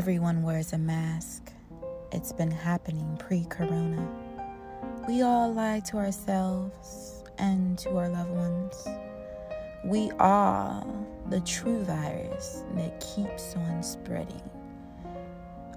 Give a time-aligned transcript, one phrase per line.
[0.00, 1.52] Everyone wears a mask.
[2.10, 4.08] It's been happening pre corona.
[5.06, 8.88] We all lie to ourselves and to our loved ones.
[9.84, 10.82] We are
[11.28, 14.40] the true virus that keeps on spreading.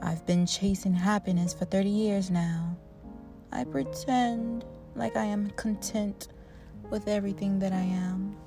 [0.01, 2.77] I've been chasing happiness for 30 years now.
[3.51, 4.63] I pretend
[4.95, 6.29] like I am content
[6.89, 8.37] with everything that I am,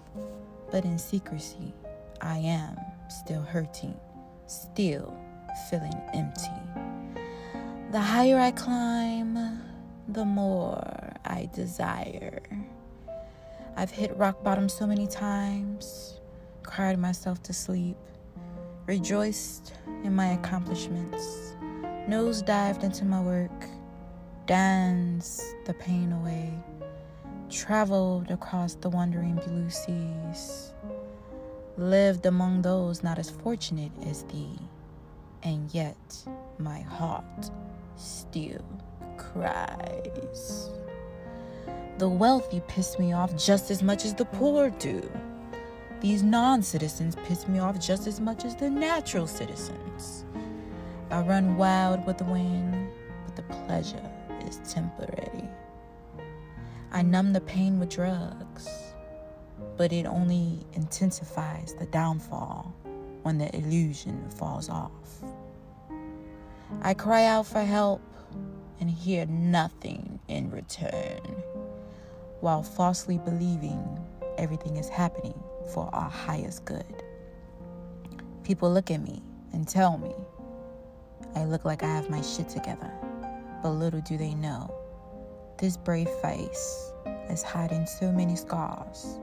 [0.70, 1.74] but in secrecy,
[2.23, 2.79] I am
[3.11, 3.95] still hurting,
[4.47, 5.15] still
[5.70, 6.51] feeling empty.
[7.92, 9.60] The higher I climb,
[10.09, 12.42] the more I desire.
[13.77, 16.20] I've hit rock bottom so many times,
[16.62, 17.97] cried myself to sleep,
[18.87, 19.74] rejoiced
[20.05, 21.55] in my accomplishments,
[22.09, 23.66] nose dived into my work,
[24.47, 26.52] danced the pain away,
[27.50, 30.73] traveled across the wandering blue seas,
[31.77, 34.59] lived among those not as fortunate as thee,
[35.47, 36.19] and yet
[36.58, 37.50] my heart
[37.94, 38.64] still
[39.16, 40.70] cries.
[41.98, 45.08] The wealthy piss me off just as much as the poor do.
[46.00, 50.25] These non citizens piss me off just as much as the natural citizens.
[51.11, 52.88] I run wild with the wind,
[53.25, 54.10] but the pleasure
[54.47, 55.48] is temporary.
[56.91, 58.69] I numb the pain with drugs,
[59.77, 62.75] but it only intensifies the downfall
[63.22, 64.91] when the illusion falls off.
[66.83, 68.03] I cry out for help
[68.81, 71.20] and hear nothing in return,
[72.41, 73.98] while falsely believing
[74.39, 75.39] everything is happening
[75.72, 77.03] for our highest good.
[78.44, 79.22] People look at me
[79.53, 80.14] and tell me
[81.34, 82.91] I look like I have my shit together,
[83.62, 84.72] but little do they know
[85.59, 86.92] this brave face
[87.31, 89.19] is hiding so many scars.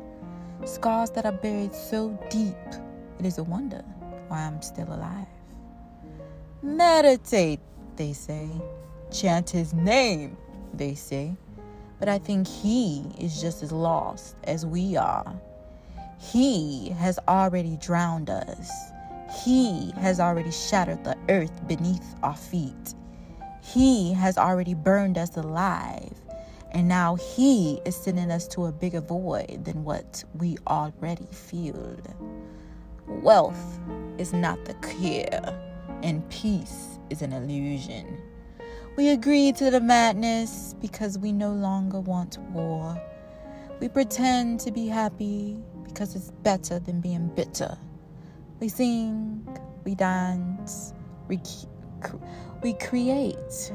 [0.66, 2.55] Scars that are buried so deep,
[3.19, 3.83] it is a wonder
[4.27, 5.27] why I'm still alive.
[6.64, 7.60] Meditate,
[7.98, 8.49] they say.
[9.11, 10.37] Chant his name,
[10.73, 11.36] they say.
[11.99, 15.39] But I think he is just as lost as we are.
[16.20, 18.71] He has already drowned us.
[19.43, 22.95] He has already shattered the earth beneath our feet.
[23.61, 26.14] He has already burned us alive.
[26.71, 31.98] And now He is sending us to a bigger void than what we already feel.
[33.08, 33.80] Wealth
[34.17, 35.73] is not the cure,
[36.03, 38.21] and peace is an illusion.
[38.97, 43.02] We agree to the madness because we no longer want war.
[43.80, 47.77] We pretend to be happy because it's better than being bitter.
[48.59, 49.47] We sing,
[49.83, 50.93] we dance,
[51.27, 51.39] we,
[52.61, 53.71] we create,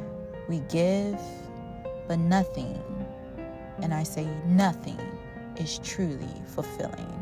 [0.49, 1.19] we give,
[2.07, 2.81] but nothing,
[3.83, 5.01] and I say nothing,
[5.57, 7.13] is truly fulfilling.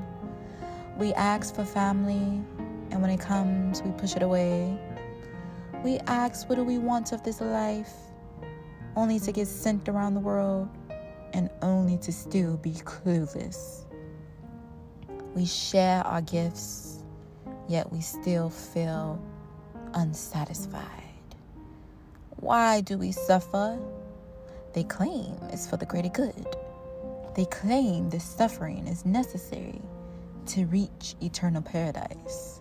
[0.99, 2.43] We ask for family,
[2.91, 4.79] and when it comes, we push it away.
[5.85, 7.93] We ask, What do we want of this life?
[8.97, 10.69] Only to get sent around the world
[11.33, 13.85] and only to still be clueless.
[15.35, 17.03] We share our gifts,
[17.69, 19.23] yet we still feel
[19.93, 20.83] unsatisfied.
[22.37, 23.79] Why do we suffer?
[24.73, 26.57] They claim it's for the greater good.
[27.35, 29.81] They claim this suffering is necessary
[30.47, 32.61] to reach eternal paradise.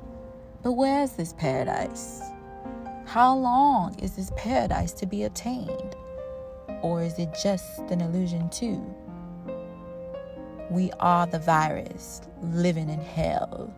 [0.63, 2.21] But where is this paradise?
[3.05, 5.95] How long is this paradise to be attained?
[6.81, 8.83] Or is it just an illusion, too?
[10.71, 13.73] We are the virus living in hell,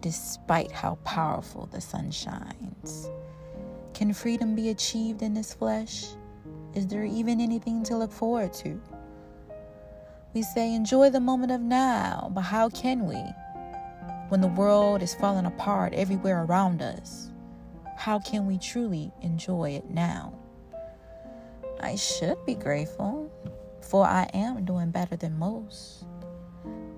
[0.00, 3.10] despite how powerful the sun shines.
[3.92, 6.06] Can freedom be achieved in this flesh?
[6.74, 8.80] Is there even anything to look forward to?
[10.32, 13.22] We say, enjoy the moment of now, but how can we?
[14.30, 17.30] When the world is falling apart everywhere around us,
[17.96, 20.34] how can we truly enjoy it now?
[21.80, 23.30] I should be grateful,
[23.80, 26.04] for I am doing better than most.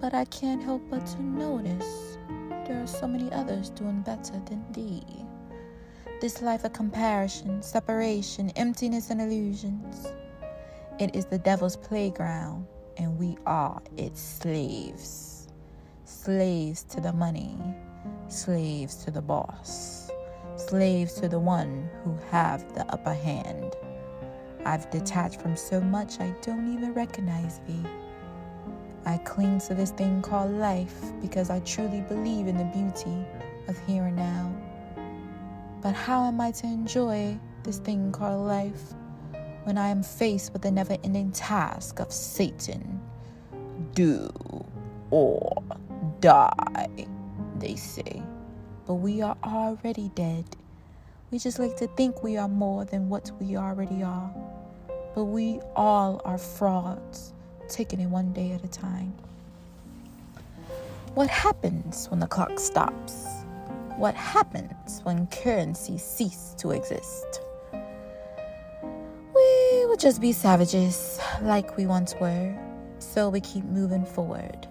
[0.01, 2.19] But I can't help but to notice
[2.67, 5.05] there are so many others doing better than thee.
[6.21, 10.09] This life of comparison, separation, emptiness, and illusions.
[10.99, 12.67] It is the devil's playground,
[12.97, 15.49] and we are its slaves.
[16.05, 17.59] Slaves to the money,
[18.29, 20.06] slaves to the boss,
[20.69, 23.77] slaves to the one who have the upper hand.
[24.65, 27.85] I've detached from so much I don't even recognize thee.
[29.05, 33.25] I cling to this thing called life because I truly believe in the beauty
[33.69, 34.53] of here and now.
[35.83, 38.95] But how am I to enjoy this thing called life
[39.63, 43.01] when I am faced with the never ending task of Satan?
[43.95, 44.31] Do
[45.11, 45.63] or
[46.21, 46.89] die,
[47.61, 48.21] they say.
[48.87, 50.45] But we are already dead.
[51.31, 54.33] We just like to think we are more than what we already are.
[55.15, 57.33] But we all are frauds,
[57.69, 59.13] taking it one day at a time.
[61.15, 63.27] What happens when the clock stops?
[63.97, 67.41] What happens when currency ceases to exist?
[69.35, 72.55] We will just be savages like we once were,
[72.99, 74.69] so we keep moving forward.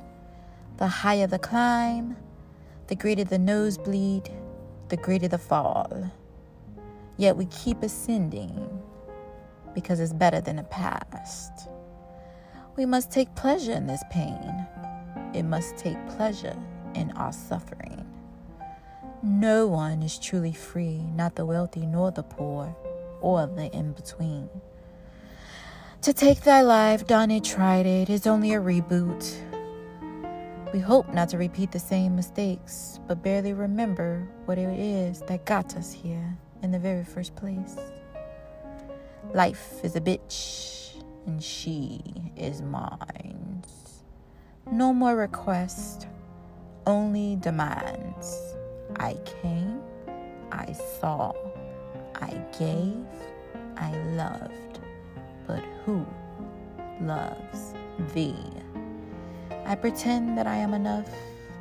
[0.77, 2.15] The higher the climb,
[2.87, 4.29] the greater the nosebleed,
[4.89, 6.11] the greater the fall.
[7.17, 8.81] Yet we keep ascending
[9.73, 11.69] because it's better than the past.
[12.75, 14.67] We must take pleasure in this pain.
[15.33, 16.55] It must take pleasure
[16.93, 18.05] in our suffering.
[19.23, 22.75] No one is truly free, not the wealthy nor the poor,
[23.21, 24.49] or the in between.
[26.03, 29.54] To take thy life, done it, tried it, is only a reboot.
[30.75, 35.45] We hope not to repeat the same mistakes, but barely remember what it is that
[35.45, 37.77] got us here in the very first place.
[39.33, 42.01] Life is a bitch, and she
[42.35, 43.63] is mine.
[44.69, 46.07] No more requests,
[46.85, 48.37] only demands.
[48.97, 49.81] I came,
[50.51, 51.31] I saw,
[52.15, 53.07] I gave,
[53.77, 54.81] I loved.
[55.47, 56.05] But who
[56.99, 57.75] loves
[58.13, 58.35] thee?
[59.65, 61.09] I pretend that I am enough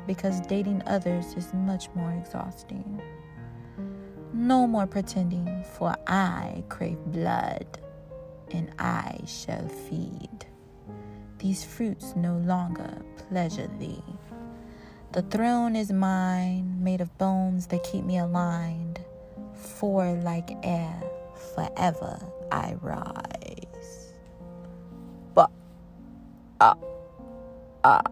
[0.05, 3.01] because dating others is much more exhausting.
[4.31, 7.65] No more pretending, for I crave blood,
[8.51, 10.45] and I shall feed.
[11.39, 14.03] These fruits no longer pleasure thee.
[15.13, 18.99] The throne is mine, made of bones that keep me aligned,
[19.53, 21.01] for like air,
[21.55, 22.19] forever
[22.51, 24.13] I rise.
[25.33, 25.49] But,
[26.59, 26.75] ah,
[27.87, 28.03] あ。